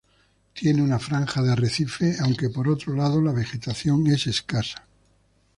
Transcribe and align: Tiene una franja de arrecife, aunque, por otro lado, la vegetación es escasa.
Tiene 0.53 0.81
una 0.81 0.97
franja 0.97 1.43
de 1.43 1.51
arrecife, 1.51 2.15
aunque, 2.21 2.49
por 2.49 2.67
otro 2.67 2.95
lado, 2.95 3.21
la 3.21 3.31
vegetación 3.33 4.07
es 4.07 4.25
escasa. 4.25 4.87